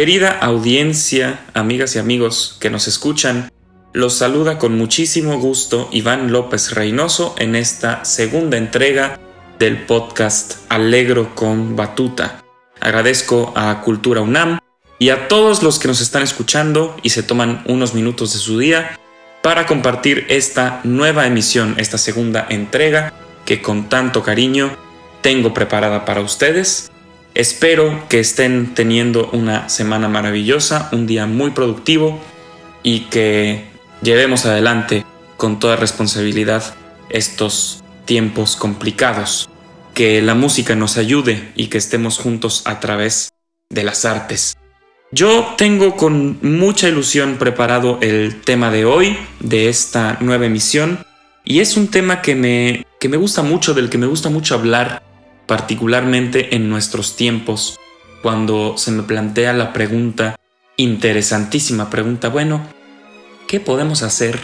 [0.00, 3.50] Querida audiencia, amigas y amigos que nos escuchan,
[3.92, 9.20] los saluda con muchísimo gusto Iván López Reynoso en esta segunda entrega
[9.58, 12.42] del podcast Alegro con Batuta.
[12.80, 14.60] Agradezco a Cultura UNAM
[14.98, 18.58] y a todos los que nos están escuchando y se toman unos minutos de su
[18.58, 18.98] día
[19.42, 23.12] para compartir esta nueva emisión, esta segunda entrega
[23.44, 24.74] que con tanto cariño
[25.20, 26.89] tengo preparada para ustedes
[27.34, 32.20] Espero que estén teniendo una semana maravillosa, un día muy productivo
[32.82, 33.64] y que
[34.02, 35.04] llevemos adelante
[35.36, 36.74] con toda responsabilidad
[37.08, 39.48] estos tiempos complicados.
[39.94, 43.32] Que la música nos ayude y que estemos juntos a través
[43.68, 44.56] de las artes.
[45.12, 51.04] Yo tengo con mucha ilusión preparado el tema de hoy, de esta nueva emisión,
[51.44, 54.54] y es un tema que me, que me gusta mucho, del que me gusta mucho
[54.54, 55.02] hablar
[55.50, 57.76] particularmente en nuestros tiempos,
[58.22, 60.36] cuando se me plantea la pregunta,
[60.76, 62.64] interesantísima pregunta, bueno,
[63.48, 64.38] ¿qué podemos hacer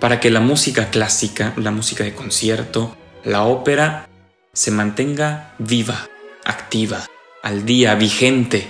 [0.00, 4.08] para que la música clásica, la música de concierto, la ópera,
[4.52, 6.08] se mantenga viva,
[6.44, 7.06] activa,
[7.44, 8.66] al día, vigente?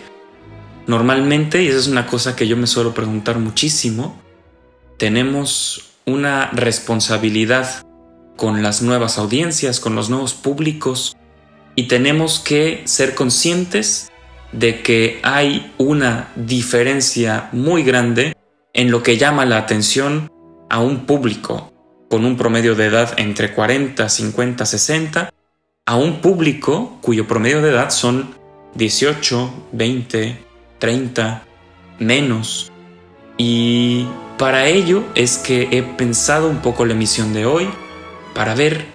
[0.86, 4.20] Normalmente, y esa es una cosa que yo me suelo preguntar muchísimo,
[4.98, 7.86] tenemos una responsabilidad
[8.36, 11.16] con las nuevas audiencias, con los nuevos públicos,
[11.76, 14.10] y tenemos que ser conscientes
[14.52, 18.36] de que hay una diferencia muy grande
[18.72, 20.30] en lo que llama la atención
[20.70, 21.72] a un público
[22.08, 25.30] con un promedio de edad entre 40, 50, 60,
[25.86, 28.34] a un público cuyo promedio de edad son
[28.74, 30.38] 18, 20,
[30.78, 31.42] 30,
[31.98, 32.70] menos.
[33.36, 34.06] Y
[34.38, 37.68] para ello es que he pensado un poco la emisión de hoy
[38.34, 38.86] para ver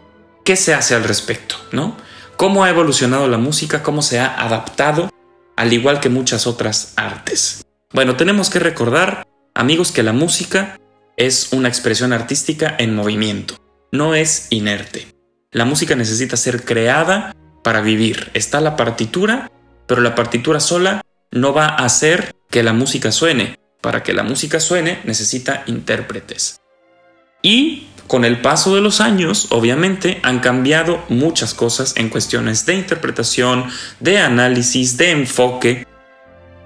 [0.46, 1.96] qué se hace al respecto, ¿no?
[2.40, 5.10] Cómo ha evolucionado la música, cómo se ha adaptado,
[5.58, 7.66] al igual que muchas otras artes.
[7.92, 10.80] Bueno, tenemos que recordar, amigos, que la música
[11.18, 13.56] es una expresión artística en movimiento,
[13.92, 15.14] no es inerte.
[15.52, 18.32] La música necesita ser creada para vivir.
[18.34, 19.52] Está la partitura,
[19.86, 21.02] pero la partitura sola
[21.32, 23.58] no va a hacer que la música suene.
[23.82, 26.62] Para que la música suene necesita intérpretes.
[27.42, 32.74] Y con el paso de los años, obviamente, han cambiado muchas cosas en cuestiones de
[32.74, 33.66] interpretación,
[34.00, 35.86] de análisis, de enfoque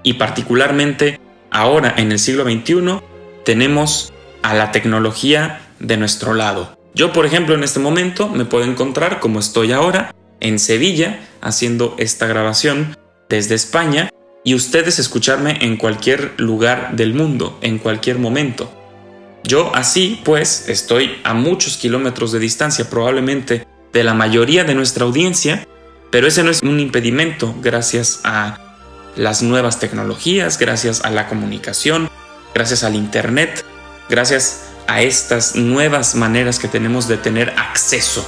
[0.02, 2.98] y particularmente ahora en el siglo XXI
[3.44, 6.78] tenemos a la tecnología de nuestro lado.
[6.94, 11.94] Yo, por ejemplo, en este momento me puedo encontrar como estoy ahora en Sevilla haciendo
[11.98, 12.96] esta grabación
[13.28, 14.08] desde España
[14.44, 18.83] y ustedes escucharme en cualquier lugar del mundo, en cualquier momento.
[19.46, 25.04] Yo así, pues, estoy a muchos kilómetros de distancia probablemente de la mayoría de nuestra
[25.04, 25.68] audiencia,
[26.10, 28.58] pero ese no es un impedimento gracias a
[29.16, 32.08] las nuevas tecnologías, gracias a la comunicación,
[32.54, 33.66] gracias al Internet,
[34.08, 38.26] gracias a estas nuevas maneras que tenemos de tener acceso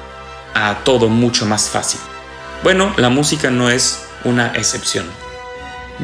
[0.52, 2.00] a todo mucho más fácil.
[2.62, 5.06] Bueno, la música no es una excepción.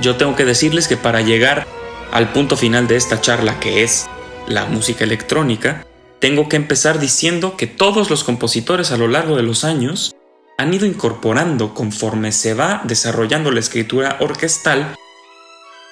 [0.00, 1.66] Yo tengo que decirles que para llegar
[2.12, 4.06] al punto final de esta charla, que es
[4.46, 5.86] la música electrónica,
[6.20, 10.14] tengo que empezar diciendo que todos los compositores a lo largo de los años
[10.56, 14.94] han ido incorporando conforme se va desarrollando la escritura orquestal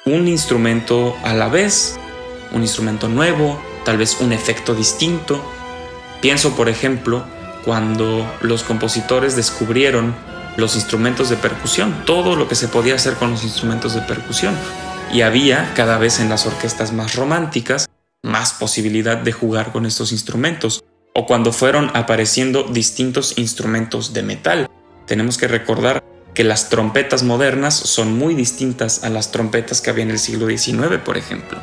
[0.06, 1.98] un instrumento a la vez,
[2.52, 5.42] un instrumento nuevo, tal vez un efecto distinto.
[6.20, 7.24] Pienso, por ejemplo,
[7.64, 10.14] cuando los compositores descubrieron
[10.56, 14.54] los instrumentos de percusión, todo lo que se podía hacer con los instrumentos de percusión.
[15.12, 17.89] Y había cada vez en las orquestas más románticas
[18.22, 20.84] más posibilidad de jugar con estos instrumentos,
[21.14, 24.70] o cuando fueron apareciendo distintos instrumentos de metal.
[25.06, 30.04] Tenemos que recordar que las trompetas modernas son muy distintas a las trompetas que había
[30.04, 31.58] en el siglo XIX, por ejemplo.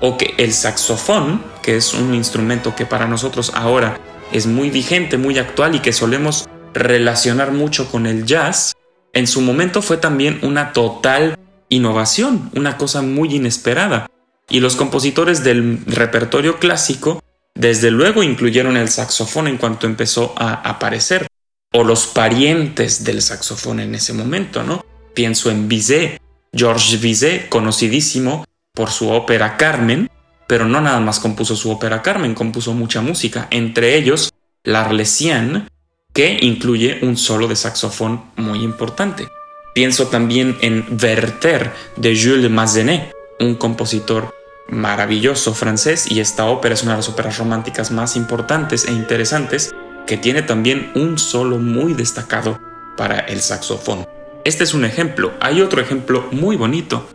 [0.00, 4.00] O que el saxofón, que es un instrumento que para nosotros ahora
[4.32, 8.74] es muy vigente, muy actual y que solemos relacionar mucho con el jazz,
[9.12, 11.38] en su momento fue también una total
[11.68, 14.06] innovación, una cosa muy inesperada.
[14.50, 17.22] Y los compositores del repertorio clásico,
[17.54, 21.28] desde luego, incluyeron el saxofón en cuanto empezó a aparecer,
[21.72, 24.84] o los parientes del saxofón en ese momento, ¿no?
[25.14, 26.20] Pienso en Bizet,
[26.52, 28.44] Georges Bizet, conocidísimo
[28.74, 30.10] por su ópera Carmen,
[30.48, 34.30] pero no nada más compuso su ópera Carmen, compuso mucha música, entre ellos
[34.64, 35.68] L'Arlésienne,
[36.12, 39.28] que incluye un solo de saxofón muy importante.
[39.76, 44.34] Pienso también en Werther de Jules Massenet, un compositor
[44.70, 49.72] maravilloso francés y esta ópera es una de las óperas románticas más importantes e interesantes
[50.06, 52.58] que tiene también un solo muy destacado
[52.96, 54.06] para el saxofón.
[54.44, 55.32] Este es un ejemplo.
[55.40, 57.08] Hay otro ejemplo muy bonito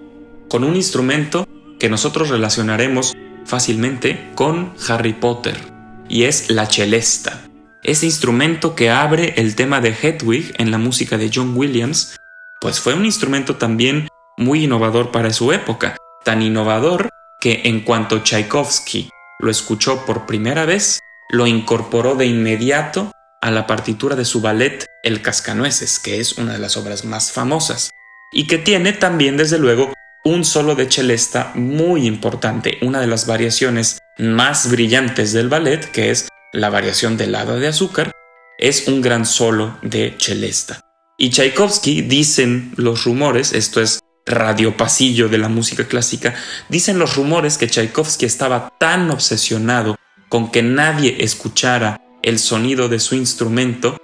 [0.50, 1.48] con un instrumento
[1.80, 3.14] que nosotros relacionaremos
[3.46, 5.58] fácilmente con Harry Potter
[6.08, 7.42] y es la celesta.
[7.84, 12.18] Ese instrumento que abre el tema de Hedwig en la música de John Williams
[12.62, 14.08] pues fue un instrumento también
[14.38, 17.10] muy innovador para su época, tan innovador
[17.46, 20.98] que en cuanto Tchaikovsky lo escuchó por primera vez,
[21.30, 26.54] lo incorporó de inmediato a la partitura de su ballet El Cascanueces, que es una
[26.54, 27.92] de las obras más famosas,
[28.32, 29.94] y que tiene también desde luego
[30.24, 36.10] un solo de celesta muy importante, una de las variaciones más brillantes del ballet, que
[36.10, 38.12] es la variación del hada de azúcar,
[38.58, 40.80] es un gran solo de celesta.
[41.20, 46.34] Y Tchaikovsky, dicen los rumores, esto es radio pasillo de la música clásica,
[46.70, 49.98] dicen los rumores que Tchaikovsky estaba tan obsesionado
[50.30, 53.98] con que nadie escuchara el sonido de su instrumento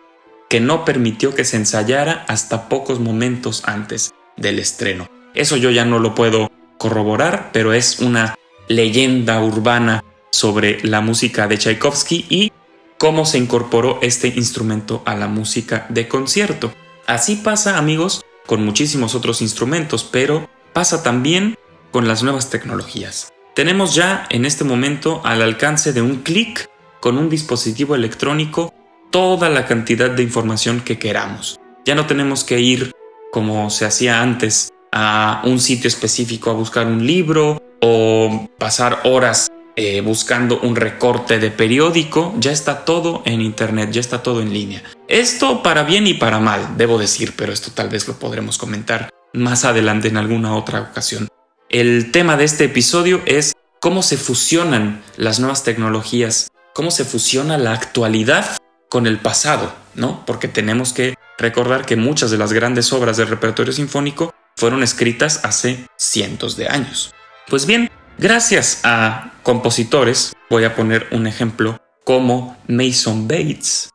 [0.48, 5.10] que no permitió que se ensayara hasta pocos momentos antes del estreno.
[5.34, 8.36] Eso yo ya no lo puedo corroborar, pero es una
[8.68, 12.52] leyenda urbana sobre la música de Tchaikovsky y
[12.98, 16.72] cómo se incorporó este instrumento a la música de concierto.
[17.08, 21.58] Así pasa, amigos, con muchísimos otros instrumentos, pero pasa también
[21.90, 23.32] con las nuevas tecnologías.
[23.56, 26.70] Tenemos ya en este momento al alcance de un clic
[27.00, 28.74] con un dispositivo electrónico
[29.10, 31.62] toda la cantidad de información que queramos.
[31.86, 32.92] Ya no tenemos que ir
[33.32, 39.50] como se hacía antes a un sitio específico a buscar un libro o pasar horas
[39.78, 44.52] eh, buscando un recorte de periódico, ya está todo en internet, ya está todo en
[44.52, 44.84] línea.
[45.12, 49.10] Esto para bien y para mal, debo decir, pero esto tal vez lo podremos comentar
[49.34, 51.28] más adelante en alguna otra ocasión.
[51.68, 57.58] El tema de este episodio es cómo se fusionan las nuevas tecnologías, cómo se fusiona
[57.58, 58.56] la actualidad
[58.90, 60.26] con el pasado, ¿no?
[60.26, 65.44] Porque tenemos que recordar que muchas de las grandes obras del repertorio sinfónico fueron escritas
[65.44, 67.14] hace cientos de años.
[67.50, 73.90] Pues bien, Gracias a compositores, voy a poner un ejemplo como Mason Bates.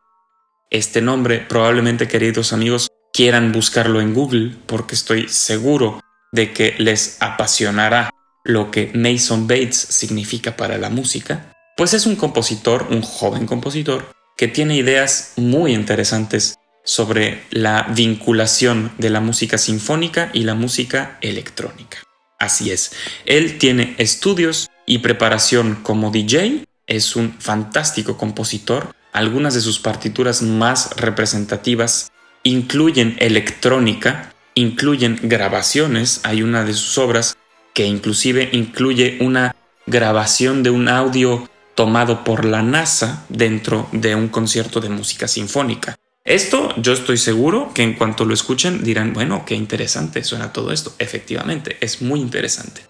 [0.71, 6.01] Este nombre probablemente queridos amigos quieran buscarlo en Google porque estoy seguro
[6.33, 8.11] de que les apasionará
[8.43, 11.53] lo que Mason Bates significa para la música.
[11.77, 18.93] Pues es un compositor, un joven compositor, que tiene ideas muy interesantes sobre la vinculación
[18.99, 21.99] de la música sinfónica y la música electrónica.
[22.41, 22.93] Así es,
[23.25, 30.43] él tiene estudios y preparación como DJ, es un fantástico compositor, algunas de sus partituras
[30.43, 37.37] más representativas incluyen electrónica, incluyen grabaciones, hay una de sus obras
[37.73, 39.56] que inclusive incluye una
[39.87, 45.96] grabación de un audio tomado por la NASA dentro de un concierto de música sinfónica.
[46.25, 50.73] Esto yo estoy seguro que en cuanto lo escuchen dirán, bueno, qué interesante suena todo
[50.73, 50.93] esto.
[50.99, 52.82] Efectivamente, es muy interesante.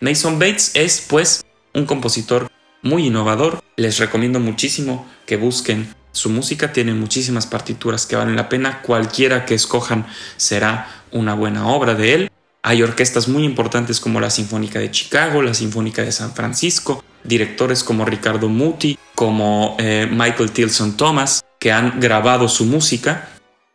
[0.00, 2.51] Mason Bates es pues un compositor
[2.82, 3.62] muy innovador.
[3.76, 6.72] Les recomiendo muchísimo que busquen su música.
[6.72, 8.82] Tiene muchísimas partituras que valen la pena.
[8.82, 12.30] Cualquiera que escojan será una buena obra de él.
[12.62, 17.82] Hay orquestas muy importantes como la Sinfónica de Chicago, la Sinfónica de San Francisco, directores
[17.82, 23.28] como Ricardo Muti, como eh, Michael Tilson Thomas, que han grabado su música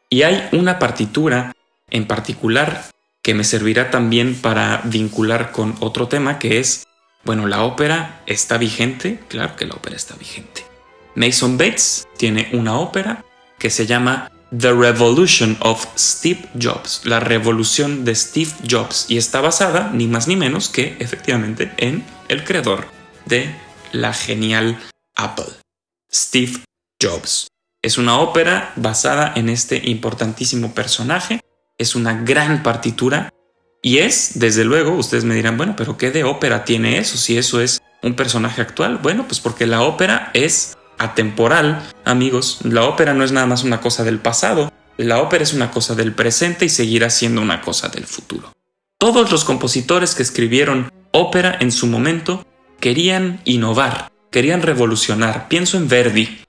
[0.10, 1.54] y hay una partitura
[1.90, 2.86] en particular
[3.22, 6.87] que me servirá también para vincular con otro tema que es,
[7.28, 10.66] bueno, la ópera está vigente, claro que la ópera está vigente.
[11.14, 13.26] Mason Bates tiene una ópera
[13.60, 19.42] que se llama The Revolution of Steve Jobs, la revolución de Steve Jobs, y está
[19.42, 22.88] basada ni más ni menos que efectivamente en el creador
[23.26, 23.54] de
[23.92, 24.80] la genial
[25.14, 25.54] Apple,
[26.10, 26.64] Steve
[27.04, 27.48] Jobs.
[27.82, 31.42] Es una ópera basada en este importantísimo personaje,
[31.78, 33.34] es una gran partitura
[33.88, 37.38] y es, desde luego, ustedes me dirán, bueno, pero ¿qué de ópera tiene eso si
[37.38, 38.98] eso es un personaje actual?
[38.98, 42.60] Bueno, pues porque la ópera es atemporal, amigos.
[42.64, 45.96] La ópera no es nada más una cosa del pasado, la ópera es una cosa
[45.96, 48.52] del presente y seguirá siendo una cosa del futuro.
[48.98, 52.46] Todos los compositores que escribieron ópera en su momento
[52.82, 55.48] querían innovar, querían revolucionar.
[55.48, 56.42] Pienso en Verdi,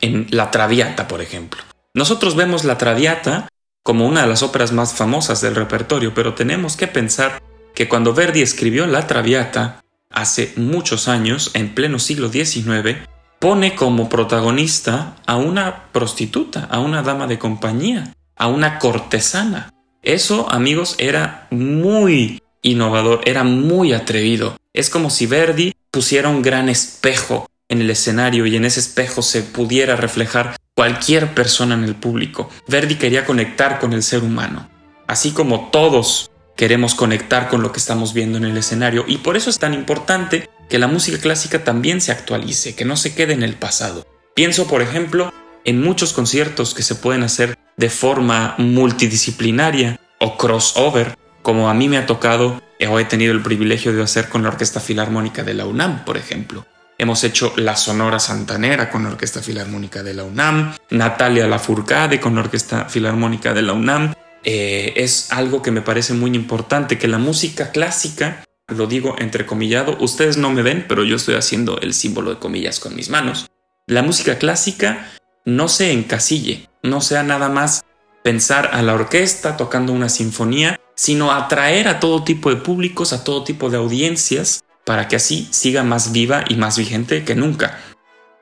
[0.00, 1.60] en La Traviata, por ejemplo.
[1.92, 3.48] Nosotros vemos La Traviata
[3.88, 7.42] como una de las óperas más famosas del repertorio, pero tenemos que pensar
[7.74, 12.98] que cuando Verdi escribió La Traviata, hace muchos años, en pleno siglo XIX,
[13.38, 19.72] pone como protagonista a una prostituta, a una dama de compañía, a una cortesana.
[20.02, 24.58] Eso, amigos, era muy innovador, era muy atrevido.
[24.74, 29.22] Es como si Verdi pusiera un gran espejo en el escenario y en ese espejo
[29.22, 32.48] se pudiera reflejar cualquier persona en el público.
[32.68, 34.70] Verdi quería conectar con el ser humano,
[35.08, 39.36] así como todos queremos conectar con lo que estamos viendo en el escenario y por
[39.36, 43.32] eso es tan importante que la música clásica también se actualice, que no se quede
[43.32, 44.06] en el pasado.
[44.36, 45.32] Pienso, por ejemplo,
[45.64, 51.88] en muchos conciertos que se pueden hacer de forma multidisciplinaria o crossover, como a mí
[51.88, 55.54] me ha tocado o he tenido el privilegio de hacer con la Orquesta Filarmónica de
[55.54, 56.64] la UNAM, por ejemplo.
[57.00, 62.34] Hemos hecho la Sonora Santanera con la Orquesta Filarmónica de la UNAM, Natalia Lafourcade con
[62.34, 64.14] la Orquesta Filarmónica de la UNAM.
[64.42, 69.96] Eh, es algo que me parece muy importante, que la música clásica, lo digo entrecomillado,
[70.00, 73.46] ustedes no me ven, pero yo estoy haciendo el símbolo de comillas con mis manos.
[73.86, 75.08] La música clásica
[75.44, 77.84] no se encasille, no sea nada más
[78.24, 83.22] pensar a la orquesta tocando una sinfonía, sino atraer a todo tipo de públicos, a
[83.22, 87.78] todo tipo de audiencias para que así siga más viva y más vigente que nunca.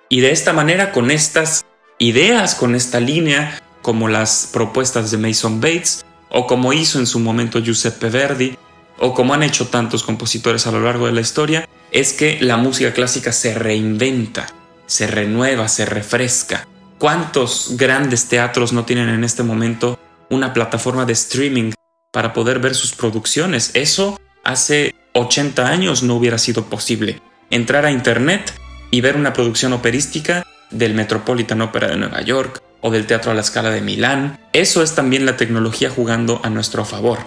[0.08, 1.64] Y de esta manera, con estas
[1.98, 7.18] ideas, con esta línea, como las propuestas de Mason Bates, o como hizo en su
[7.18, 8.56] momento Giuseppe Verdi,
[9.00, 12.58] o como han hecho tantos compositores a lo largo de la historia, es que la
[12.58, 14.46] música clásica se reinventa,
[14.86, 16.68] se renueva, se refresca.
[16.98, 19.98] ¿Cuántos grandes teatros no tienen en este momento
[20.30, 21.72] una plataforma de streaming
[22.12, 23.72] para poder ver sus producciones?
[23.74, 27.20] Eso hace 80 años no hubiera sido posible.
[27.50, 28.52] Entrar a Internet
[28.90, 33.34] y ver una producción operística del Metropolitan Opera de Nueva York o del Teatro a
[33.34, 37.18] la Scala de Milán, eso es también la tecnología jugando a nuestro favor.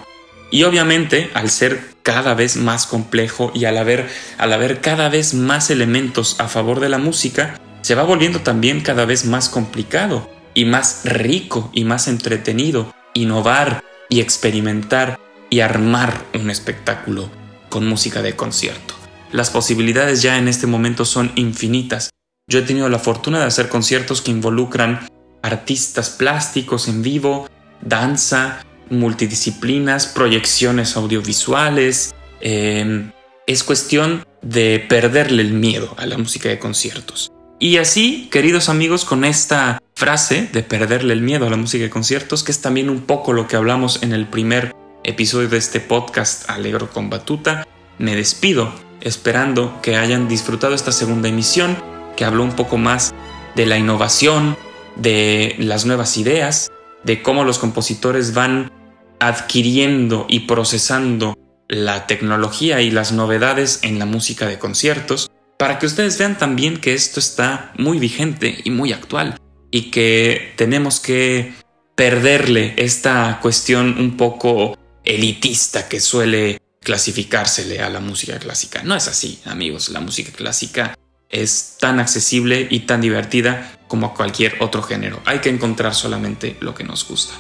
[0.51, 5.34] Y obviamente, al ser cada vez más complejo y al haber, al haber cada vez
[5.34, 10.29] más elementos a favor de la música, se va volviendo también cada vez más complicado
[10.53, 15.19] y más rico y más entretenido innovar y experimentar
[15.50, 17.29] y armar un espectáculo
[17.69, 18.95] con música de concierto.
[19.31, 22.09] Las posibilidades ya en este momento son infinitas.
[22.49, 25.07] Yo he tenido la fortuna de hacer conciertos que involucran
[25.43, 27.47] artistas plásticos en vivo,
[27.81, 32.13] danza, multidisciplinas, proyecciones audiovisuales.
[32.41, 33.11] Em,
[33.45, 37.31] es cuestión de perderle el miedo a la música de conciertos.
[37.59, 41.89] Y así, queridos amigos, con esta frase de perderle el miedo a la música de
[41.89, 44.73] conciertos, que es también un poco lo que hablamos en el primer
[45.09, 51.27] episodio de este podcast Alegro con Batuta, me despido esperando que hayan disfrutado esta segunda
[51.27, 51.75] emisión
[52.15, 53.13] que habló un poco más
[53.55, 54.55] de la innovación,
[54.95, 56.71] de las nuevas ideas,
[57.03, 58.71] de cómo los compositores van
[59.19, 61.35] adquiriendo y procesando
[61.67, 66.77] la tecnología y las novedades en la música de conciertos, para que ustedes vean también
[66.77, 69.39] que esto está muy vigente y muy actual
[69.71, 71.53] y que tenemos que
[71.95, 74.77] perderle esta cuestión un poco
[75.09, 78.83] elitista que suele clasificársele a la música clásica.
[78.83, 79.89] No es así, amigos.
[79.89, 80.97] La música clásica
[81.29, 85.21] es tan accesible y tan divertida como cualquier otro género.
[85.25, 87.33] Hay que encontrar solamente lo que nos gusta.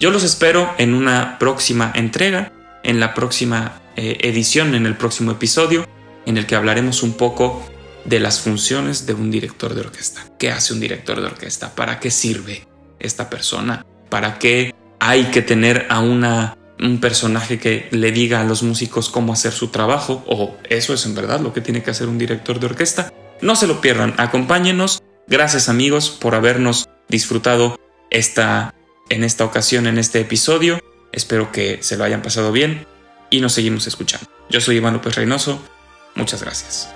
[0.00, 5.32] Yo los espero en una próxima entrega, en la próxima eh, edición, en el próximo
[5.32, 5.86] episodio,
[6.26, 7.64] en el que hablaremos un poco
[8.04, 10.26] de las funciones de un director de orquesta.
[10.38, 11.74] ¿Qué hace un director de orquesta?
[11.74, 12.66] ¿Para qué sirve
[12.98, 13.86] esta persona?
[14.10, 19.08] ¿Para qué hay que tener a una un personaje que le diga a los músicos
[19.08, 22.18] cómo hacer su trabajo, o eso es en verdad lo que tiene que hacer un
[22.18, 23.12] director de orquesta.
[23.40, 25.02] No se lo pierdan, acompáñenos.
[25.26, 27.78] Gracias amigos por habernos disfrutado
[28.10, 28.74] esta,
[29.08, 30.80] en esta ocasión, en este episodio.
[31.12, 32.86] Espero que se lo hayan pasado bien
[33.30, 34.28] y nos seguimos escuchando.
[34.48, 35.60] Yo soy Iván López Reynoso.
[36.14, 36.95] Muchas gracias.